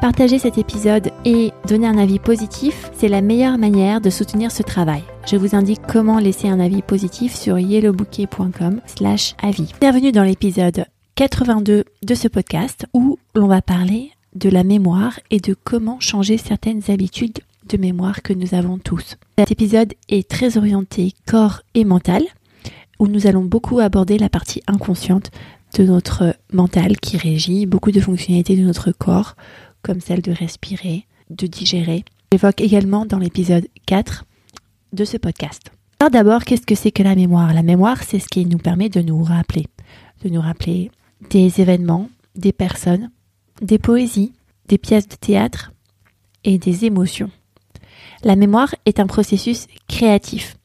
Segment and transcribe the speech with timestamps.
[0.00, 4.62] Partager cet épisode et donner un avis positif, c'est la meilleure manière de soutenir ce
[4.62, 5.02] travail.
[5.26, 9.72] Je vous indique comment laisser un avis positif sur yellowbouquet.com slash avis.
[9.80, 15.40] Bienvenue dans l'épisode 82 de ce podcast où l'on va parler de la mémoire et
[15.40, 19.16] de comment changer certaines habitudes de mémoire que nous avons tous.
[19.38, 22.22] Cet épisode est très orienté corps et mental
[22.98, 25.30] où nous allons beaucoup aborder la partie inconsciente
[25.76, 29.36] de notre mental qui régit beaucoup de fonctionnalités de notre corps
[29.86, 32.04] comme celle de respirer, de digérer.
[32.32, 34.24] J'évoque également dans l'épisode 4
[34.92, 35.70] de ce podcast.
[36.00, 37.54] Alors d'abord, qu'est-ce que c'est que la mémoire?
[37.54, 39.66] La mémoire, c'est ce qui nous permet de nous rappeler,
[40.24, 40.90] de nous rappeler
[41.30, 43.12] des événements, des personnes,
[43.62, 44.32] des poésies,
[44.66, 45.72] des pièces de théâtre
[46.42, 47.30] et des émotions.
[48.24, 50.56] La mémoire est un processus créatif.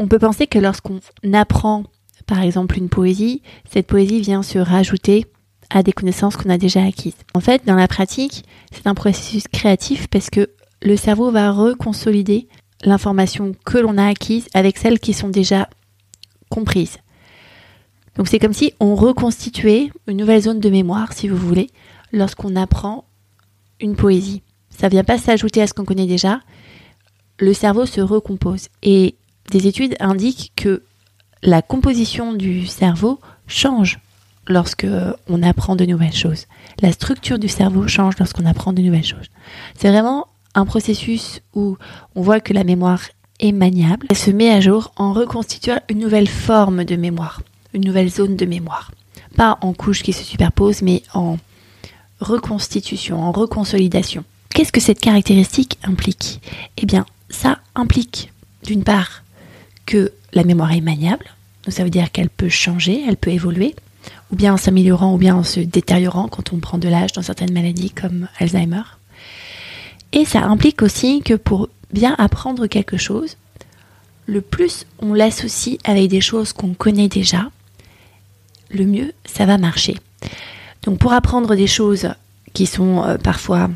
[0.00, 0.98] On peut penser que lorsqu'on
[1.32, 1.84] apprend
[2.26, 5.26] par exemple une poésie, cette poésie vient se rajouter
[5.70, 7.16] à des connaissances qu'on a déjà acquises.
[7.34, 10.50] En fait, dans la pratique, c'est un processus créatif parce que
[10.82, 12.48] le cerveau va reconsolider
[12.84, 15.68] l'information que l'on a acquise avec celles qui sont déjà
[16.50, 16.98] comprises.
[18.16, 21.70] Donc c'est comme si on reconstituait une nouvelle zone de mémoire, si vous voulez,
[22.12, 23.04] lorsqu'on apprend
[23.80, 24.42] une poésie.
[24.70, 26.40] Ça ne vient pas s'ajouter à ce qu'on connaît déjà.
[27.38, 28.68] Le cerveau se recompose.
[28.82, 29.16] Et
[29.50, 30.82] des études indiquent que
[31.42, 34.00] la composition du cerveau change
[34.48, 34.86] lorsque
[35.28, 36.46] on apprend de nouvelles choses.
[36.80, 39.30] La structure du cerveau change lorsqu'on apprend de nouvelles choses.
[39.76, 41.76] C'est vraiment un processus où
[42.14, 43.02] on voit que la mémoire
[43.40, 44.06] est maniable.
[44.10, 47.42] Elle se met à jour en reconstituant une nouvelle forme de mémoire,
[47.74, 48.92] une nouvelle zone de mémoire.
[49.36, 51.36] Pas en couches qui se superposent, mais en
[52.20, 54.24] reconstitution, en reconsolidation.
[54.50, 56.40] Qu'est-ce que cette caractéristique implique?
[56.78, 58.32] Eh bien, ça implique,
[58.64, 59.22] d'une part,
[59.84, 61.26] que la mémoire est maniable,
[61.64, 63.74] donc ça veut dire qu'elle peut changer, elle peut évoluer,
[64.32, 67.22] ou bien en s'améliorant ou bien en se détériorant quand on prend de l'âge dans
[67.22, 68.82] certaines maladies comme Alzheimer.
[70.12, 73.36] Et ça implique aussi que pour bien apprendre quelque chose,
[74.26, 77.50] le plus on l'associe avec des choses qu'on connaît déjà,
[78.70, 79.96] le mieux ça va marcher.
[80.82, 82.08] Donc pour apprendre des choses
[82.52, 83.70] qui sont euh, parfois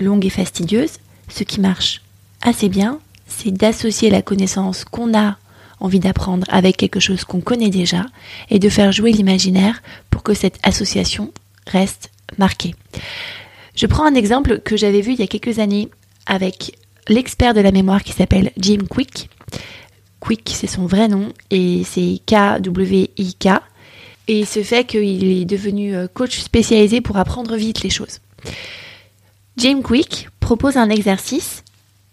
[0.00, 0.98] longues et fastidieuses,
[1.28, 2.02] ce qui marche
[2.42, 5.36] assez bien, c'est d'associer la connaissance qu'on a
[5.80, 8.06] envie d'apprendre avec quelque chose qu'on connaît déjà
[8.50, 11.32] et de faire jouer l'imaginaire pour que cette association
[11.66, 12.74] reste marquée.
[13.74, 15.88] Je prends un exemple que j'avais vu il y a quelques années
[16.26, 16.78] avec
[17.08, 19.28] l'expert de la mémoire qui s'appelle Jim Quick.
[20.20, 23.48] Quick, c'est son vrai nom et c'est K-W-I-K.
[24.28, 28.18] Et ce fait qu'il est devenu euh, coach spécialisé pour apprendre vite les choses.
[29.56, 31.62] Jim Quick propose un exercice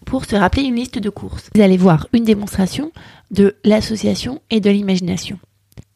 [0.04, 1.50] pour se rappeler une liste de courses.
[1.56, 2.92] Vous allez voir une démonstration
[3.32, 5.40] de l'association et de l'imagination.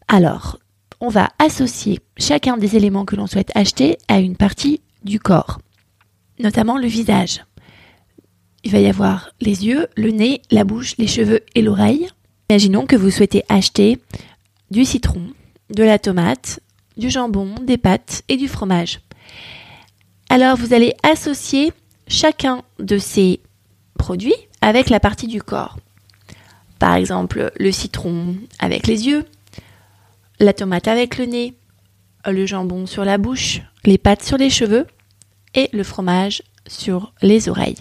[0.07, 0.59] Alors,
[1.00, 5.59] on va associer chacun des éléments que l'on souhaite acheter à une partie du corps,
[6.40, 7.44] notamment le visage.
[8.63, 12.07] Il va y avoir les yeux, le nez, la bouche, les cheveux et l'oreille.
[12.50, 14.00] Imaginons que vous souhaitez acheter
[14.72, 15.22] du citron,
[15.69, 16.59] de la tomate,
[16.97, 19.01] du jambon, des pâtes et du fromage.
[20.29, 21.72] Alors vous allez associer
[22.07, 23.39] chacun de ces
[23.97, 25.77] produits avec la partie du corps.
[26.79, 29.25] Par exemple, le citron avec les yeux,
[30.39, 31.53] la tomate avec le nez,
[32.25, 34.85] le jambon sur la bouche, les pâtes sur les cheveux
[35.55, 37.77] et le fromage sur les oreilles.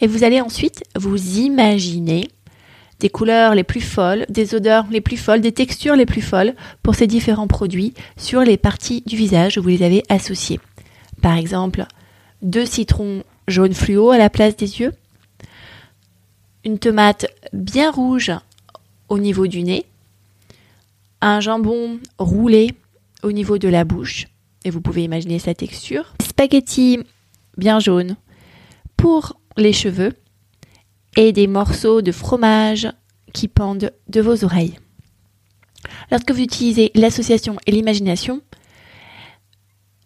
[0.00, 2.28] Et vous allez ensuite vous imaginer
[3.00, 6.54] des couleurs les plus folles, des odeurs les plus folles, des textures les plus folles
[6.82, 10.60] pour ces différents produits sur les parties du visage où vous les avez associés.
[11.20, 11.84] Par exemple,
[12.42, 14.92] deux citrons jaune fluo à la place des yeux,
[16.64, 18.32] une tomate bien rouge
[19.08, 19.84] au niveau du nez,
[21.20, 22.74] un jambon roulé
[23.22, 24.28] au niveau de la bouche,
[24.64, 26.98] et vous pouvez imaginer sa texture, spaghetti
[27.56, 28.16] bien jaune
[28.96, 30.12] pour les cheveux,
[31.16, 32.88] et des morceaux de fromage
[33.32, 34.78] qui pendent de vos oreilles.
[36.10, 38.40] Lorsque vous utilisez l'association et l'imagination,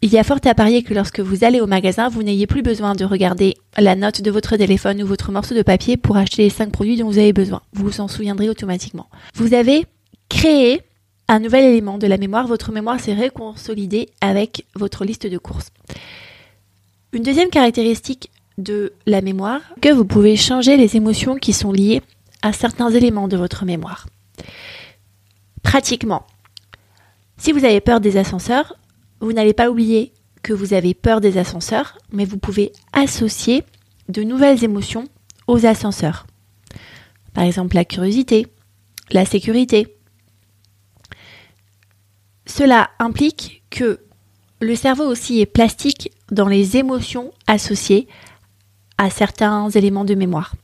[0.07, 2.63] il y a fort à parier que lorsque vous allez au magasin, vous n'ayez plus
[2.63, 6.45] besoin de regarder la note de votre téléphone ou votre morceau de papier pour acheter
[6.45, 7.61] les 5 produits dont vous avez besoin.
[7.73, 9.09] Vous vous en souviendrez automatiquement.
[9.35, 9.85] Vous avez
[10.29, 10.83] créé
[11.27, 12.47] un nouvel élément de la mémoire.
[12.47, 15.71] Votre mémoire s'est réconsolidée avec votre liste de courses.
[17.13, 22.01] Une deuxième caractéristique de la mémoire, que vous pouvez changer les émotions qui sont liées
[22.43, 24.07] à certains éléments de votre mémoire.
[25.65, 26.25] Pratiquement,
[27.39, 28.77] si vous avez peur des ascenseurs,
[29.21, 33.65] vous n'allez pas oublier que vous avez peur des ascenseurs, mais vous pouvez associer
[34.09, 35.09] de nouvelles émotions
[35.47, 36.27] aux ascenseurs.
[37.35, 38.47] Par exemple, la curiosité,
[39.11, 39.97] la sécurité.
[42.47, 44.01] Cela implique que
[44.61, 48.09] le cerveau aussi est plastique dans les émotions associées
[48.99, 50.55] à certains éléments de mémoire.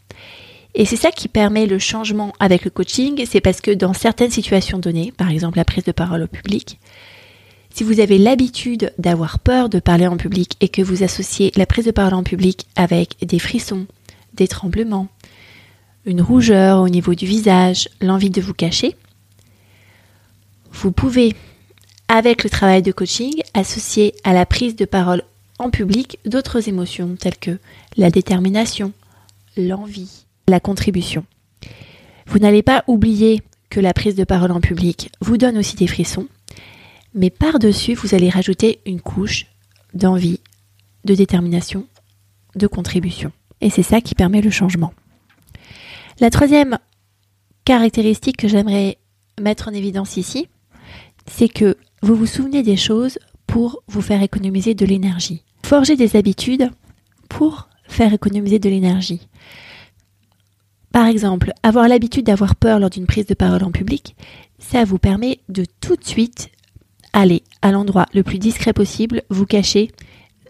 [0.74, 4.30] Et c'est ça qui permet le changement avec le coaching, c'est parce que dans certaines
[4.30, 6.78] situations données, par exemple la prise de parole au public,
[7.74, 11.66] si vous avez l'habitude d'avoir peur de parler en public et que vous associez la
[11.66, 13.86] prise de parole en public avec des frissons,
[14.34, 15.08] des tremblements,
[16.04, 18.96] une rougeur au niveau du visage, l'envie de vous cacher,
[20.72, 21.34] vous pouvez,
[22.08, 25.22] avec le travail de coaching, associer à la prise de parole
[25.58, 27.58] en public d'autres émotions telles que
[27.96, 28.92] la détermination,
[29.56, 31.24] l'envie, la contribution.
[32.26, 35.86] Vous n'allez pas oublier que la prise de parole en public vous donne aussi des
[35.86, 36.26] frissons,
[37.14, 39.46] mais par-dessus, vous allez rajouter une couche
[39.94, 40.40] d'envie,
[41.04, 41.86] de détermination,
[42.56, 43.32] de contribution.
[43.60, 44.92] Et c'est ça qui permet le changement.
[46.20, 46.78] La troisième
[47.64, 48.98] caractéristique que j'aimerais
[49.40, 50.48] mettre en évidence ici,
[51.26, 55.42] c'est que vous vous souvenez des choses pour vous faire économiser de l'énergie.
[55.64, 56.70] Forger des habitudes
[57.28, 59.28] pour faire économiser de l'énergie.
[60.92, 64.16] Par exemple, avoir l'habitude d'avoir peur lors d'une prise de parole en public,
[64.58, 66.50] ça vous permet de tout de suite
[67.12, 69.90] aller à l'endroit le plus discret possible, vous cacher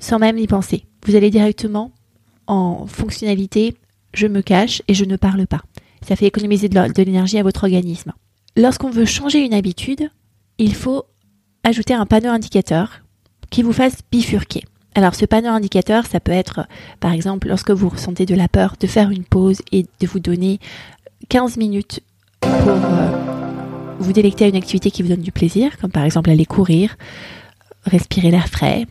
[0.00, 0.84] sans même y penser.
[1.06, 1.92] Vous allez directement
[2.46, 3.76] en fonctionnalité
[4.14, 5.62] je me cache et je ne parle pas.
[6.06, 8.12] Ça fait économiser de l'énergie à votre organisme.
[8.56, 10.10] Lorsqu'on veut changer une habitude,
[10.58, 11.04] il faut
[11.64, 13.02] ajouter un panneau indicateur
[13.50, 14.64] qui vous fasse bifurquer.
[14.94, 16.66] Alors ce panneau indicateur, ça peut être,
[17.00, 20.20] par exemple, lorsque vous ressentez de la peur, de faire une pause et de vous
[20.20, 20.60] donner
[21.28, 22.00] 15 minutes
[22.40, 23.41] pour euh,
[23.98, 26.96] vous délecter à une activité qui vous donne du plaisir, comme par exemple aller courir,
[27.84, 28.86] respirer l'air frais,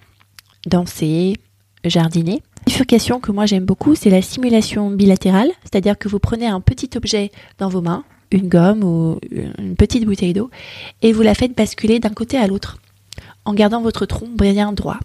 [0.66, 1.38] danser,
[1.84, 2.42] jardiner.
[2.66, 6.90] Bifurcation que moi j'aime beaucoup, c'est la simulation bilatérale, c'est-à-dire que vous prenez un petit
[6.96, 10.50] objet dans vos mains, une gomme ou une petite bouteille d'eau,
[11.02, 12.78] et vous la faites basculer d'un côté à l'autre
[13.46, 15.00] en gardant votre tronc bien droit.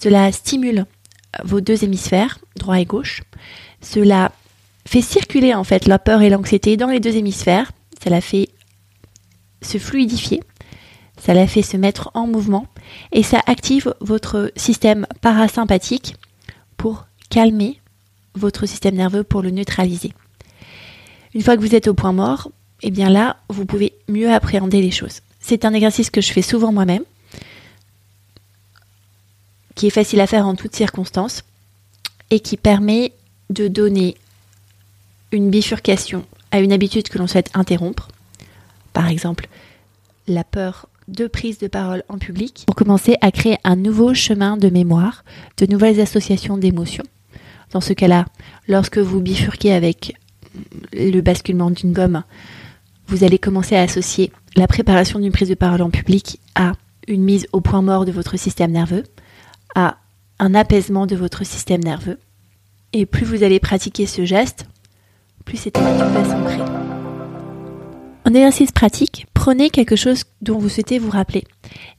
[0.00, 0.86] Cela stimule
[1.44, 3.22] vos deux hémisphères, droit et gauche.
[3.80, 4.32] Cela
[4.86, 7.72] fait circuler en fait la peur et l'anxiété dans les deux hémisphères.
[8.02, 8.48] Ça la fait
[9.62, 10.42] se fluidifier.
[11.18, 12.66] Ça la fait se mettre en mouvement
[13.12, 16.16] et ça active votre système parasympathique
[16.76, 17.80] pour calmer
[18.34, 20.12] votre système nerveux pour le neutraliser.
[21.34, 22.50] Une fois que vous êtes au point mort,
[22.82, 25.20] et eh bien là, vous pouvez mieux appréhender les choses.
[25.40, 27.04] C'est un exercice que je fais souvent moi-même
[29.74, 31.44] qui est facile à faire en toutes circonstances
[32.30, 33.12] et qui permet
[33.50, 34.16] de donner
[35.30, 38.08] une bifurcation à une habitude que l'on souhaite interrompre.
[38.92, 39.48] Par exemple,
[40.28, 44.56] la peur de prise de parole en public pour commencer à créer un nouveau chemin
[44.56, 45.24] de mémoire,
[45.58, 47.04] de nouvelles associations d'émotions.
[47.72, 48.26] Dans ce cas-là,
[48.68, 50.14] lorsque vous bifurquez avec
[50.92, 52.22] le basculement d'une gomme,
[53.08, 56.72] vous allez commencer à associer la préparation d'une prise de parole en public à
[57.08, 59.04] une mise au point mort de votre système nerveux,
[59.74, 59.96] à
[60.38, 62.18] un apaisement de votre système nerveux.
[62.92, 64.66] Et plus vous allez pratiquer ce geste,
[65.44, 67.01] plus cette habitude va s'ancrer.
[68.24, 71.44] En exercice pratique, prenez quelque chose dont vous souhaitez vous rappeler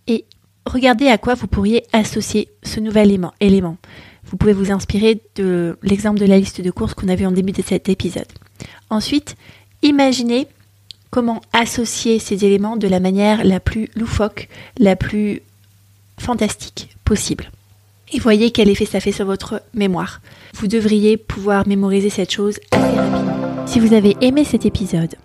[0.08, 0.26] et
[0.66, 3.78] regardez à quoi vous pourriez associer ce nouvel élément.
[4.26, 7.32] Vous pouvez vous inspirer de l'exemple de la liste de courses qu'on a vu en
[7.32, 8.28] début de cet épisode.
[8.90, 9.36] Ensuite,
[9.82, 10.48] imaginez
[11.10, 15.42] comment associer ces éléments de la manière la plus loufoque, la plus
[16.18, 17.52] fantastique possible
[18.14, 20.22] et voyez quel effet ça fait sur votre mémoire.
[20.56, 23.66] Vous devriez pouvoir mémoriser cette chose assez rapidement.
[23.66, 25.16] Si vous avez aimé cet épisode,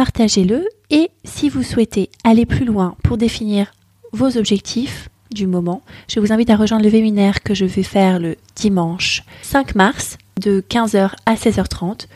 [0.00, 3.70] partagez-le et si vous souhaitez aller plus loin pour définir
[4.12, 8.18] vos objectifs du moment, je vous invite à rejoindre le webinaire que je vais faire
[8.18, 12.06] le dimanche 5 mars de 15h à 16h30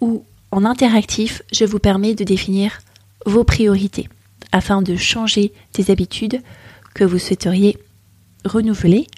[0.00, 0.22] où
[0.52, 2.78] en interactif, je vous permets de définir
[3.26, 4.08] vos priorités
[4.52, 6.40] afin de changer des habitudes
[6.94, 7.76] que vous souhaiteriez
[8.44, 9.08] renouveler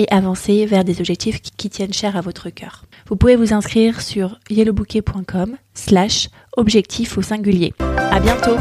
[0.00, 2.86] et avancer vers des objectifs qui tiennent cher à votre cœur.
[3.06, 7.74] Vous pouvez vous inscrire sur yellowbouquet.com slash objectif au singulier.
[8.10, 8.56] À bientôt!